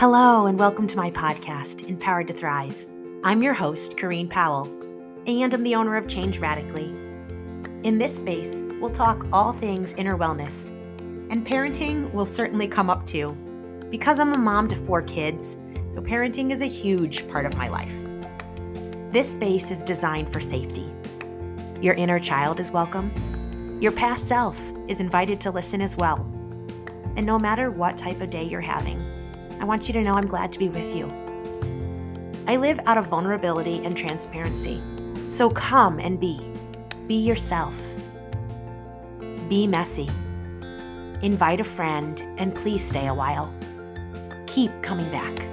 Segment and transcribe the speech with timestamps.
[0.00, 2.86] Hello, and welcome to my podcast, Empowered to Thrive.
[3.22, 4.64] I'm your host, Corinne Powell,
[5.26, 6.86] and I'm the owner of Change Radically.
[7.82, 10.68] In this space, we'll talk all things inner wellness,
[11.30, 13.36] and parenting will certainly come up too.
[13.90, 15.58] Because I'm a mom to four kids,
[15.90, 17.94] so parenting is a huge part of my life.
[19.12, 20.90] This space is designed for safety.
[21.82, 23.78] Your inner child is welcome.
[23.82, 24.58] Your past self
[24.88, 26.20] is invited to listen as well.
[27.16, 29.09] And no matter what type of day you're having,
[29.60, 31.06] I want you to know I'm glad to be with you.
[32.46, 34.82] I live out of vulnerability and transparency.
[35.28, 36.40] So come and be.
[37.06, 37.78] Be yourself.
[39.50, 40.08] Be messy.
[41.20, 43.52] Invite a friend and please stay a while.
[44.46, 45.46] Keep coming back.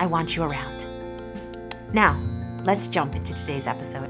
[0.00, 0.86] I want you around.
[1.92, 2.18] Now,
[2.64, 4.08] let's jump into today's episode.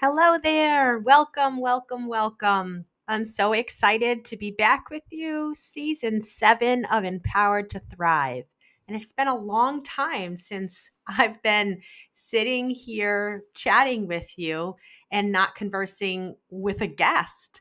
[0.00, 0.98] Hello there.
[0.98, 2.86] Welcome, welcome, welcome.
[3.06, 5.54] I'm so excited to be back with you.
[5.54, 8.44] Season seven of Empowered to Thrive.
[8.88, 11.82] And it's been a long time since I've been
[12.14, 14.76] sitting here chatting with you
[15.10, 17.60] and not conversing with a guest.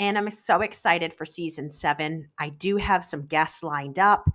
[0.00, 2.30] And I'm so excited for season seven.
[2.38, 4.28] I do have some guests lined up,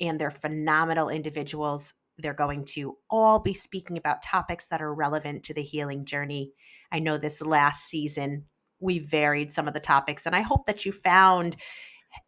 [0.00, 1.92] and they're phenomenal individuals.
[2.18, 6.52] They're going to all be speaking about topics that are relevant to the healing journey.
[6.92, 8.44] I know this last season
[8.80, 10.26] we varied some of the topics.
[10.26, 11.56] And I hope that you found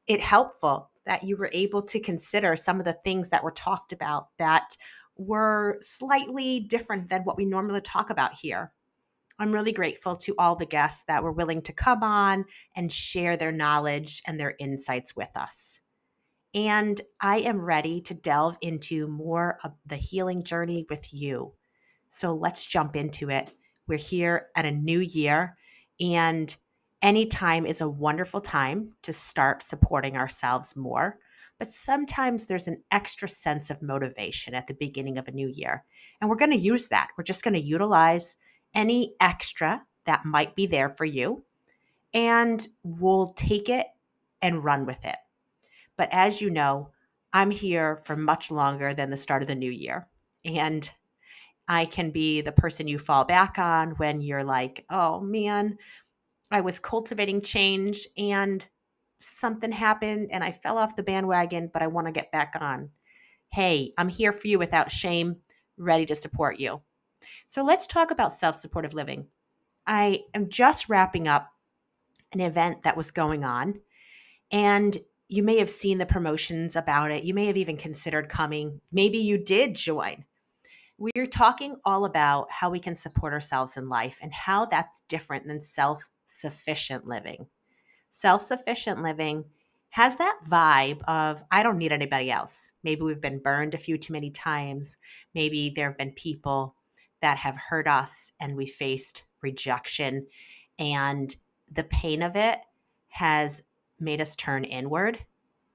[0.07, 3.93] it helpful that you were able to consider some of the things that were talked
[3.93, 4.77] about that
[5.17, 8.73] were slightly different than what we normally talk about here.
[9.39, 13.37] I'm really grateful to all the guests that were willing to come on and share
[13.37, 15.81] their knowledge and their insights with us.
[16.55, 21.53] And I am ready to delve into more of the healing journey with you.
[22.09, 23.53] So let's jump into it.
[23.87, 25.57] We're here at a new year,
[26.01, 26.57] and
[27.03, 31.19] any time is a wonderful time to start supporting ourselves more.
[31.59, 35.85] But sometimes there's an extra sense of motivation at the beginning of a new year.
[36.21, 37.11] And we're going to use that.
[37.17, 38.37] We're just going to utilize
[38.75, 41.45] any extra that might be there for you.
[42.15, 43.87] And we'll take it
[44.41, 45.17] and run with it.
[45.97, 46.91] But as you know,
[47.33, 50.09] I'm here for much longer than the start of the new year.
[50.45, 50.89] And
[51.69, 55.77] I can be the person you fall back on when you're like, oh man,
[56.51, 58.67] I was cultivating change and
[59.21, 62.91] something happened and I fell off the bandwagon, but I want to get back on.
[63.53, 65.37] Hey, I'm here for you without shame,
[65.77, 66.81] ready to support you.
[67.47, 69.27] So let's talk about self supportive living.
[69.87, 71.51] I am just wrapping up
[72.33, 73.81] an event that was going on,
[74.51, 74.97] and
[75.29, 77.25] you may have seen the promotions about it.
[77.25, 78.81] You may have even considered coming.
[78.93, 80.25] Maybe you did join.
[80.99, 85.47] We're talking all about how we can support ourselves in life and how that's different
[85.47, 87.47] than self sufficient living.
[88.11, 89.45] Self sufficient living
[89.91, 92.73] has that vibe of, I don't need anybody else.
[92.83, 94.99] Maybe we've been burned a few too many times.
[95.35, 96.75] Maybe there have been people
[97.23, 100.27] that have hurt us and we faced rejection.
[100.81, 101.35] And
[101.71, 102.59] the pain of it
[103.09, 103.63] has
[104.01, 105.19] made us turn inward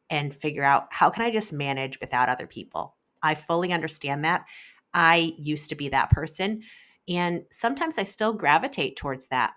[0.09, 2.95] and figure out how can I just manage without other people?
[3.21, 4.45] I fully understand that.
[4.93, 6.63] I used to be that person.
[7.07, 9.53] And sometimes I still gravitate towards that,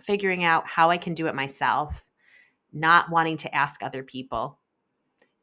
[0.00, 2.08] figuring out how I can do it myself,
[2.72, 4.58] not wanting to ask other people.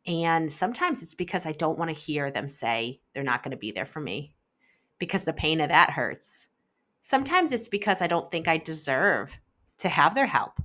[0.06, 3.58] And sometimes it's because I don't want to hear them say they're not going to
[3.58, 4.36] be there for me
[4.98, 6.50] because the pain of that hurts.
[7.02, 9.40] Sometimes it's because I don't think I deserve
[9.78, 10.62] to have their help.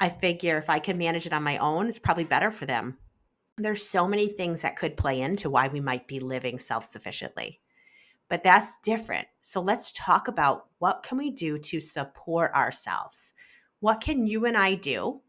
[0.00, 2.98] I figure if I can manage it on my own, it's probably better for them
[3.64, 7.60] there's so many things that could play into why we might be living self-sufficiently
[8.30, 9.26] but that's different.
[9.42, 13.34] So let's talk about what can we do to support ourselves?
[13.80, 15.20] What can you and i do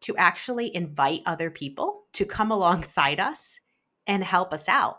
[0.00, 3.60] to actually invite other people to come alongside us
[4.06, 4.98] and help us out?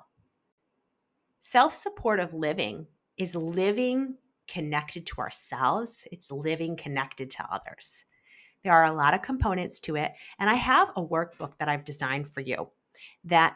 [1.41, 2.87] Self-supportive living
[3.17, 4.15] is living
[4.47, 6.07] connected to ourselves.
[6.11, 8.05] It's living connected to others
[8.65, 10.11] there are a lot of components to it.
[10.39, 12.67] And I have a workbook that I've designed for you
[13.23, 13.55] that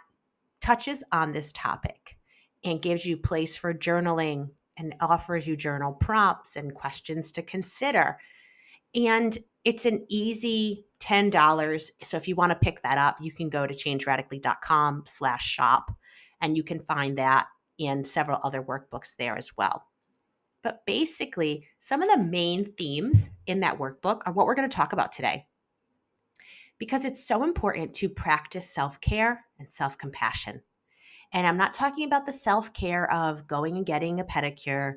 [0.62, 2.16] touches on this topic
[2.64, 8.18] and gives you place for journaling and offers you journal prompts and questions to consider.
[8.94, 9.36] And
[9.66, 11.90] it's an easy $10.
[12.04, 15.92] So if you want to pick that up, you can go to changeradically.com slash shop
[16.40, 17.48] and you can find that
[17.80, 19.89] and several other workbooks there as well.
[20.64, 24.76] But basically, some of the main themes in that workbook are what we're going to
[24.76, 25.46] talk about today.
[26.78, 30.62] Because it's so important to practice self care and self compassion.
[31.34, 34.96] And I'm not talking about the self care of going and getting a pedicure,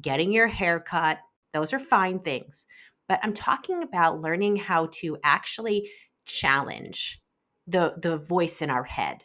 [0.00, 1.18] getting your hair cut.
[1.52, 2.66] Those are fine things.
[3.08, 5.90] but I'm talking about learning how to actually
[6.26, 7.20] challenge
[7.66, 9.24] the the voice in our head,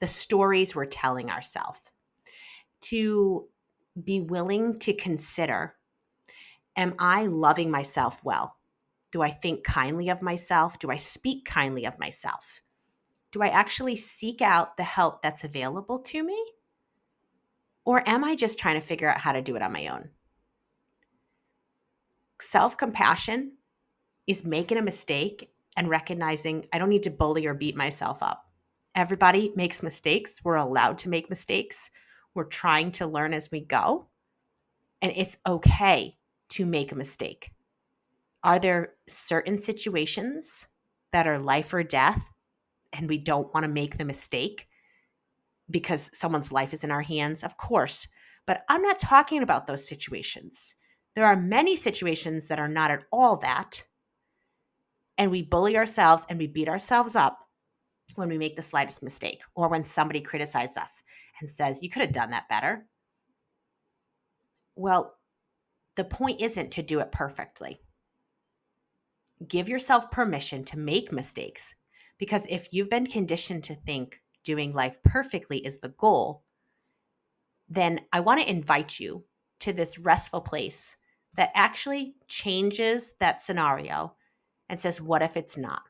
[0.00, 1.80] the stories we're telling ourselves.
[2.82, 3.48] To
[4.02, 5.74] be willing to consider
[6.76, 8.56] am I loving myself well?
[9.12, 10.78] Do I think kindly of myself?
[10.78, 12.62] Do I speak kindly of myself?
[13.30, 16.44] Do I actually seek out the help that's available to me?
[17.84, 20.10] Or am I just trying to figure out how to do it on my own?
[22.40, 23.52] Self compassion
[24.26, 28.44] is making a mistake and recognizing I don't need to bully or beat myself up.
[28.94, 30.40] Everybody makes mistakes.
[30.44, 31.90] We're allowed to make mistakes.
[32.34, 34.08] We're trying to learn as we go.
[35.02, 36.16] And it's okay
[36.50, 37.50] to make a mistake.
[38.42, 40.68] Are there certain situations
[41.12, 42.30] that are life or death
[42.92, 44.68] and we don't want to make the mistake
[45.70, 47.42] because someone's life is in our hands?
[47.42, 48.06] Of course.
[48.46, 50.74] But I'm not talking about those situations.
[51.14, 53.84] There are many situations that are not at all that.
[55.16, 57.43] And we bully ourselves and we beat ourselves up
[58.16, 61.02] when we make the slightest mistake or when somebody criticizes us
[61.40, 62.86] and says, You could have done that better.
[64.76, 65.16] Well,
[65.96, 67.80] the point isn't to do it perfectly.
[69.46, 71.74] Give yourself permission to make mistakes
[72.18, 76.44] because if you've been conditioned to think doing life perfectly is the goal,
[77.68, 79.24] then I want to invite you
[79.60, 80.96] to this restful place
[81.34, 84.14] that actually changes that scenario
[84.68, 85.82] and says, what if it's not?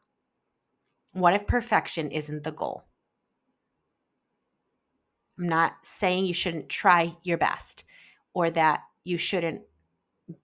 [1.14, 2.84] What if perfection isn't the goal?
[5.38, 7.84] I'm not saying you shouldn't try your best
[8.34, 9.62] or that you shouldn't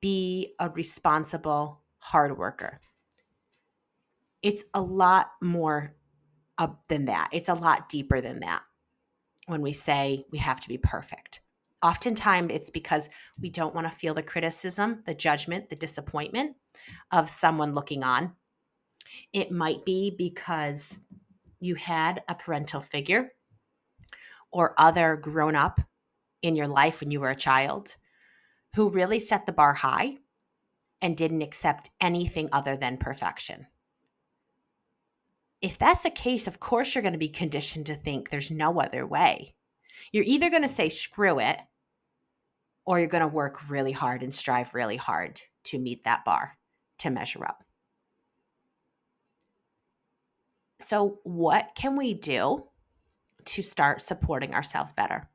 [0.00, 2.80] be a responsible hard worker.
[4.42, 5.94] It's a lot more
[6.88, 7.30] than that.
[7.32, 8.62] It's a lot deeper than that
[9.46, 11.40] when we say we have to be perfect.
[11.82, 13.08] Oftentimes, it's because
[13.40, 16.54] we don't want to feel the criticism, the judgment, the disappointment
[17.10, 18.32] of someone looking on.
[19.32, 21.00] It might be because
[21.60, 23.32] you had a parental figure
[24.50, 25.80] or other grown up
[26.42, 27.96] in your life when you were a child
[28.74, 30.16] who really set the bar high
[31.02, 33.66] and didn't accept anything other than perfection.
[35.60, 38.80] If that's the case, of course you're going to be conditioned to think there's no
[38.80, 39.54] other way.
[40.12, 41.60] You're either going to say screw it
[42.86, 46.56] or you're going to work really hard and strive really hard to meet that bar,
[46.98, 47.62] to measure up.
[50.80, 52.66] So, what can we do
[53.44, 55.28] to start supporting ourselves better?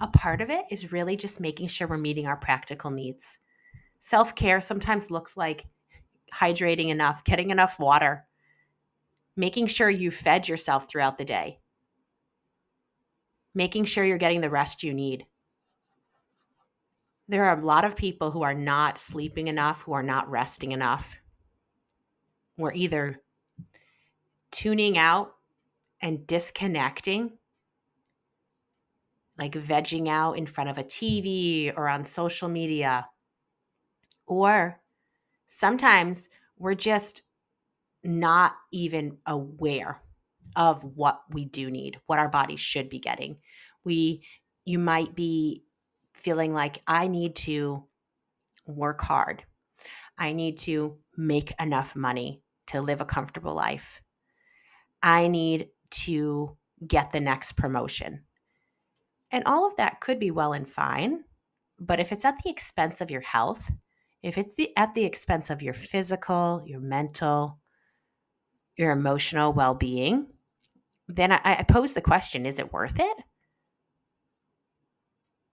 [0.00, 3.38] a part of it is really just making sure we're meeting our practical needs.
[3.98, 5.66] Self care sometimes looks like
[6.32, 8.26] hydrating enough, getting enough water,
[9.36, 11.58] making sure you fed yourself throughout the day,
[13.54, 15.26] making sure you're getting the rest you need.
[17.28, 20.72] There are a lot of people who are not sleeping enough, who are not resting
[20.72, 21.14] enough.
[22.56, 23.20] We're either
[24.50, 25.34] tuning out
[26.00, 27.32] and disconnecting
[29.40, 33.08] like vegging out in front of a TV or on social media.
[34.26, 34.78] Or
[35.46, 37.22] sometimes we're just
[38.04, 40.02] not even aware
[40.56, 43.38] of what we do need, what our body should be getting.
[43.82, 44.22] We
[44.66, 45.64] you might be
[46.12, 47.84] feeling like I need to
[48.66, 49.42] work hard.
[50.18, 54.02] I need to make enough money to live a comfortable life.
[55.02, 58.22] I need to get the next promotion.
[59.30, 61.24] And all of that could be well and fine,
[61.78, 63.70] but if it's at the expense of your health,
[64.22, 67.58] if it's the at the expense of your physical, your mental,
[68.76, 70.26] your emotional well-being,
[71.08, 73.16] then I, I pose the question, is it worth it?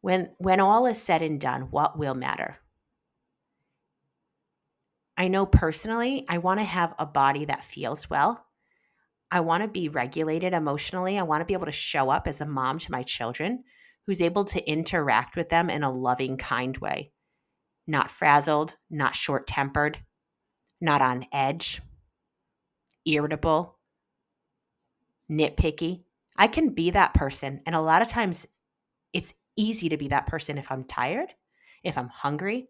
[0.01, 2.58] When when all is said and done, what will matter?
[5.18, 8.47] I know personally, I want to have a body that feels well.
[9.30, 11.18] I want to be regulated emotionally.
[11.18, 13.64] I want to be able to show up as a mom to my children
[14.06, 17.12] who's able to interact with them in a loving, kind way,
[17.86, 20.00] not frazzled, not short tempered,
[20.80, 21.82] not on edge,
[23.06, 23.78] irritable,
[25.30, 26.04] nitpicky.
[26.38, 27.62] I can be that person.
[27.66, 28.48] And a lot of times
[29.12, 31.34] it's easy to be that person if I'm tired,
[31.84, 32.70] if I'm hungry,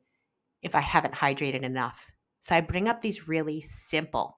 [0.64, 2.10] if I haven't hydrated enough.
[2.40, 4.37] So I bring up these really simple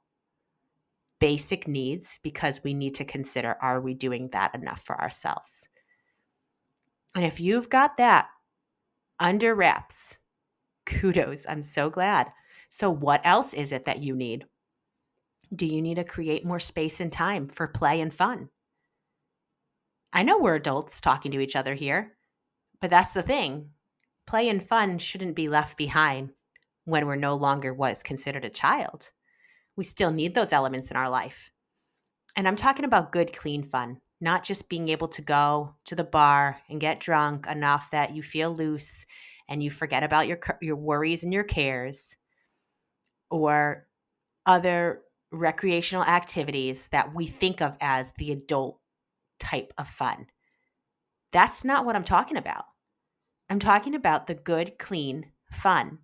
[1.20, 5.68] basic needs because we need to consider are we doing that enough for ourselves?
[7.16, 8.30] And if you've got that
[9.20, 10.18] under wraps,
[10.86, 11.46] kudos.
[11.48, 12.32] I'm so glad.
[12.70, 14.46] So, what else is it that you need?
[15.56, 18.50] Do you need to create more space and time for play and fun?
[20.14, 22.16] I know we're adults talking to each other here,
[22.82, 23.70] but that's the thing.
[24.26, 26.32] Play and fun shouldn't be left behind
[26.86, 29.12] when we're no longer what's considered a child.
[29.80, 31.54] We still need those elements in our life.
[32.36, 36.04] And I'm talking about good, clean fun, not just being able to go to the
[36.04, 39.06] bar and get drunk enough that you feel loose
[39.48, 42.18] and you forget about your your worries and your cares
[43.32, 43.88] or
[44.46, 45.00] other
[45.32, 48.82] recreational activities that we think of as the adult
[49.40, 50.28] type of fun.
[51.32, 52.66] That's not what I'm talking about.
[53.50, 56.00] I'm talking about the good, clean fun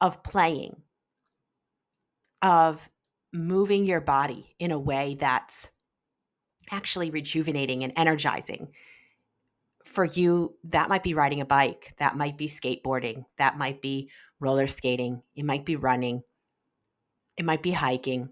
[0.00, 0.82] of playing,
[2.42, 2.88] of
[3.32, 5.70] moving your body in a way that's
[6.70, 8.68] actually rejuvenating and energizing.
[9.84, 14.10] For you, that might be riding a bike, that might be skateboarding, that might be
[14.38, 16.22] roller skating, it might be running,
[17.36, 18.30] it might be hiking.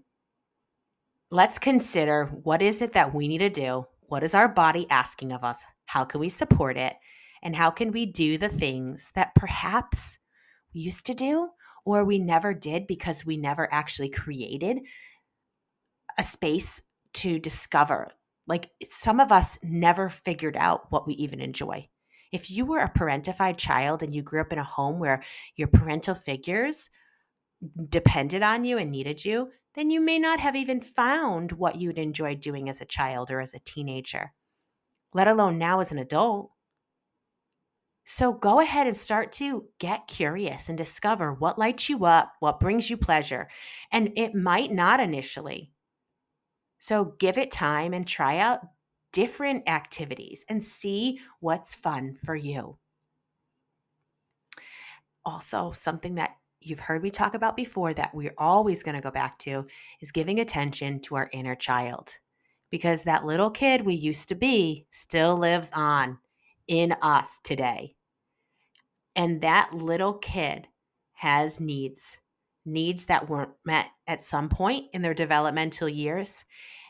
[1.31, 3.85] Let's consider what is it that we need to do?
[4.07, 5.63] What is our body asking of us?
[5.85, 6.95] How can we support it?
[7.43, 10.19] And how can we do the things that perhaps
[10.73, 11.49] we used to do
[11.85, 14.79] or we never did because we never actually created
[16.17, 16.81] a space
[17.13, 18.09] to discover.
[18.47, 21.87] Like some of us never figured out what we even enjoy.
[22.31, 25.23] If you were a parentified child and you grew up in a home where
[25.55, 26.89] your parental figures
[27.89, 31.97] depended on you and needed you, then you may not have even found what you'd
[31.97, 34.33] enjoy doing as a child or as a teenager,
[35.13, 36.51] let alone now as an adult.
[38.11, 42.59] So go ahead and start to get curious and discover what lights you up, what
[42.59, 43.47] brings you pleasure.
[43.91, 45.71] And it might not initially.
[46.79, 48.61] So give it time and try out
[49.13, 52.79] different activities and see what's fun for you.
[55.23, 59.11] Also, something that you've heard me talk about before that we're always going to go
[59.11, 59.67] back to
[60.01, 62.09] is giving attention to our inner child
[62.71, 66.17] because that little kid we used to be still lives on
[66.67, 67.93] in us today.
[69.19, 70.69] And that little kid
[71.11, 72.21] has needs,
[72.65, 76.45] needs that weren't met at some point in their developmental years.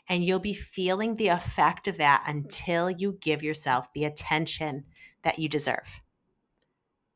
[0.08, 4.84] And you'll be feeling the effect of that until you give yourself the attention
[5.22, 6.00] that you deserve.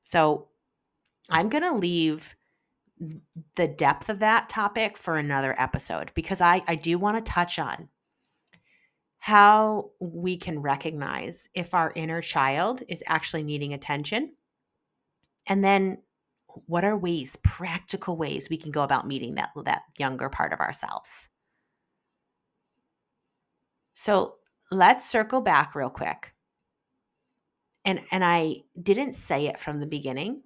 [0.00, 0.49] So
[1.30, 2.35] I'm going to leave
[3.54, 7.61] the depth of that topic for another episode because I, I do want to touch
[7.61, 7.88] on
[9.18, 14.33] how we can recognize if our inner child is actually needing attention
[15.47, 15.99] and then
[16.67, 20.61] what are ways, practical ways we can go about meeting that that younger part of
[20.61, 21.29] ourselves?
[23.95, 24.37] So,
[24.71, 26.35] let's circle back real quick.
[27.85, 30.43] And and I didn't say it from the beginning,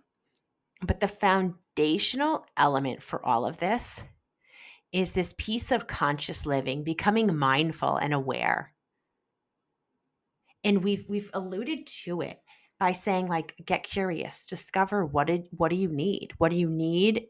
[0.83, 4.03] but the foundational element for all of this
[4.93, 8.73] is this piece of conscious living, becoming mindful and aware.
[10.65, 12.41] And we've we've alluded to it
[12.79, 16.33] by saying like get curious discover what did what do you need?
[16.39, 17.27] What do you need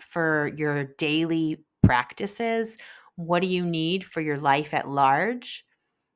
[0.00, 2.78] for your daily practices?
[3.16, 5.64] What do you need for your life at large?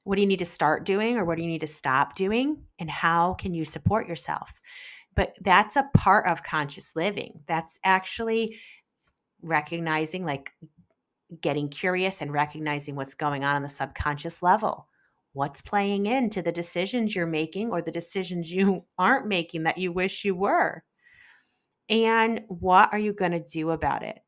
[0.05, 2.63] What do you need to start doing or what do you need to stop doing?
[2.79, 4.61] And how can you support yourself?
[5.15, 7.41] But that's a part of conscious living.
[7.47, 8.59] That's actually
[9.43, 10.53] recognizing like
[11.41, 14.88] getting curious and recognizing what's going on on the subconscious level
[15.39, 19.93] what's playing into the decisions you're making or the decisions you aren't making that you
[19.93, 20.83] wish you were.
[21.89, 24.19] And what are you going to do about it?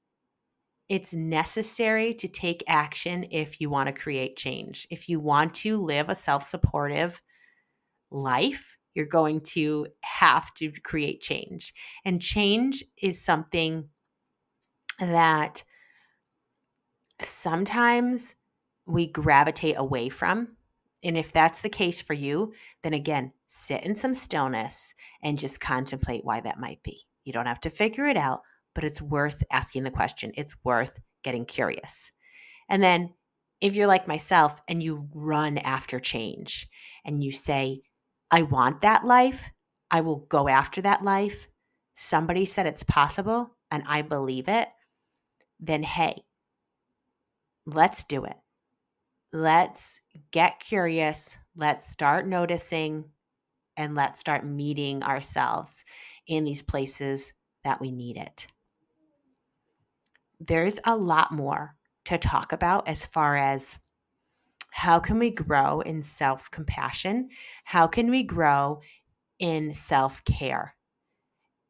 [0.89, 4.87] It's necessary to take action if you want to create change.
[4.89, 7.21] If you want to live a self supportive
[8.13, 11.75] life, you're going to have to create change.
[12.05, 13.89] And change is something
[15.01, 15.65] that
[17.21, 18.37] sometimes
[18.87, 20.57] we gravitate away from
[21.03, 22.53] and if that's the case for you,
[22.83, 27.01] then again, sit in some stillness and just contemplate why that might be.
[27.25, 28.43] You don't have to figure it out,
[28.75, 30.33] but it's worth asking the question.
[30.37, 32.13] It's worth getting curious.
[32.69, 33.15] And then
[33.61, 36.69] if you're like myself and you run after change
[37.05, 37.81] and you say,
[38.31, 39.51] I want that life,
[39.91, 41.49] I will go after that life.
[41.95, 44.69] Somebody said it's possible and I believe it,
[45.59, 46.23] then hey,
[47.67, 48.37] let's do it
[49.33, 53.05] let's get curious, let's start noticing,
[53.77, 55.85] and let's start meeting ourselves
[56.27, 57.33] in these places
[57.65, 58.47] that we need it.
[60.41, 63.79] There's a lot more to talk about as far as
[64.71, 67.29] how can we grow in self-compassion?
[67.65, 68.81] How can we grow
[69.39, 70.75] in self-care?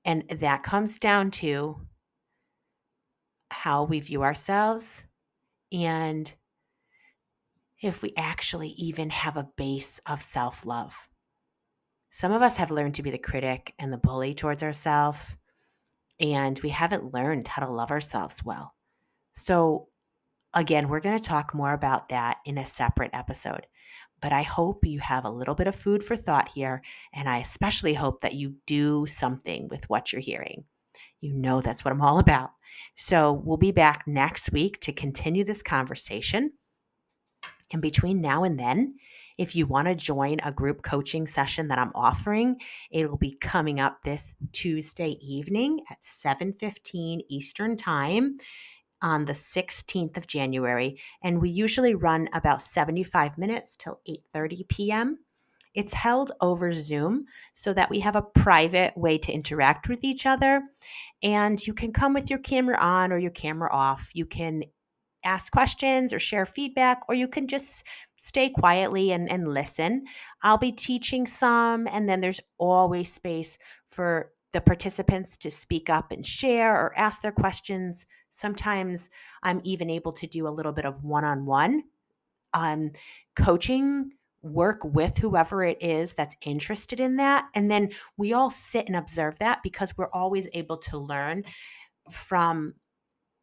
[0.04, 1.80] And that comes down to
[3.50, 5.04] how we view ourselves
[5.72, 6.32] and
[7.82, 11.08] if we actually even have a base of self love.
[12.10, 15.36] Some of us have learned to be the critic and the bully towards ourselves.
[16.20, 18.74] and we haven't learned how to love ourselves well.
[19.32, 19.88] So,
[20.54, 23.66] again, we're going to talk more about that in a separate episode.
[24.20, 26.82] But I hope you have a little bit of food for thought here.
[27.14, 30.64] And I especially hope that you do something with what you're hearing.
[31.20, 32.50] You know that's what I'm all about.
[32.96, 36.52] So we'll be back next week to continue this conversation.
[37.72, 38.96] And between now and then,
[39.38, 42.60] if you want to join a group coaching session that I'm offering,
[42.90, 48.36] it'll be coming up this Tuesday evening at 7:15 Eastern Time
[49.02, 55.18] on the 16th of January and we usually run about 75 minutes till 8:30 p.m.
[55.72, 60.26] It's held over Zoom so that we have a private way to interact with each
[60.26, 60.62] other
[61.22, 64.10] and you can come with your camera on or your camera off.
[64.12, 64.64] You can
[65.24, 67.84] ask questions or share feedback, or you can just
[68.16, 70.04] stay quietly and, and listen.
[70.42, 76.10] I'll be teaching some, and then there's always space for the participants to speak up
[76.10, 78.06] and share or ask their questions.
[78.30, 79.10] Sometimes
[79.42, 81.84] I'm even able to do a little bit of one on one
[83.36, 84.10] coaching
[84.42, 87.46] work with whoever it is that's interested in that.
[87.54, 91.44] And then we all sit and observe that because we're always able to learn
[92.10, 92.74] from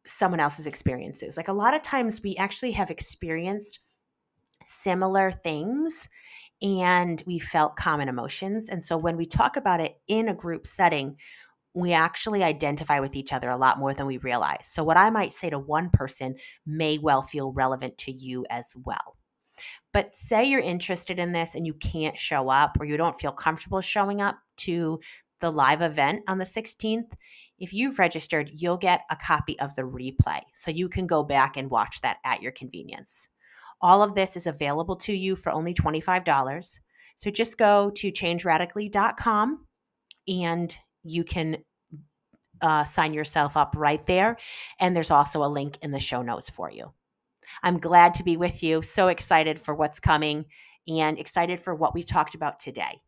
[0.08, 1.36] someone else's experiences.
[1.36, 3.80] Like a lot of times we actually have experienced
[4.64, 6.08] similar things
[6.60, 8.68] and we felt common emotions.
[8.68, 11.16] And so when we talk about it in a group setting,
[11.74, 14.66] we actually identify with each other a lot more than we realize.
[14.66, 16.34] So, what I might say to one person
[16.66, 19.16] may well feel relevant to you as well.
[19.92, 23.32] But say you're interested in this and you can't show up or you don't feel
[23.32, 24.98] comfortable showing up to
[25.40, 27.12] the live event on the 16th,
[27.58, 30.40] if you've registered, you'll get a copy of the replay.
[30.54, 33.28] So you can go back and watch that at your convenience.
[33.80, 36.80] All of this is available to you for only $25.
[37.16, 39.66] So just go to changeradically.com
[40.28, 41.58] and you can
[42.60, 44.36] uh, sign yourself up right there.
[44.80, 46.92] And there's also a link in the show notes for you.
[47.62, 48.82] I'm glad to be with you.
[48.82, 50.44] So excited for what's coming
[50.86, 53.00] and excited for what we talked about today.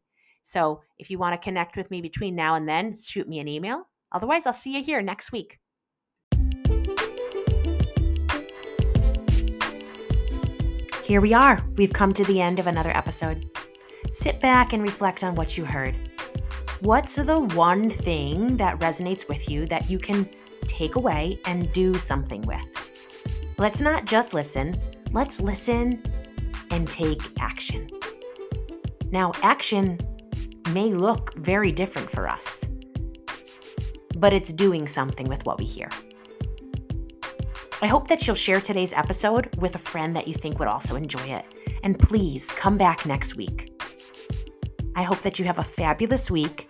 [0.43, 3.49] So if you want to connect with me between now and then, shoot me an
[3.49, 5.59] email Otherwise, I'll see you here next week.
[11.05, 11.65] Here we are.
[11.77, 13.51] We've come to the end of another episode.
[14.13, 15.97] Sit back and reflect on what you heard.
[16.81, 20.29] What's the one thing that resonates with you that you can
[20.67, 22.77] take away and do something with?
[23.59, 24.81] Let's not just listen,
[25.13, 26.03] let's listen
[26.71, 27.89] and take action.
[29.11, 29.99] Now, action
[30.71, 32.70] may look very different for us
[34.21, 35.91] but it's doing something with what we hear.
[37.83, 40.97] I hope that you'll share today's episode with a friend that you think would also
[40.97, 41.47] enjoy it.
[41.83, 43.73] And please come back next week.
[44.95, 46.69] I hope that you have a fabulous week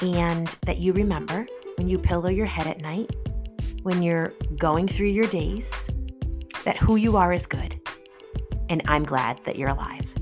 [0.00, 1.46] and that you remember
[1.78, 3.14] when you pillow your head at night,
[3.84, 5.88] when you're going through your days,
[6.64, 7.80] that who you are is good.
[8.68, 10.12] And I'm glad that you're alive.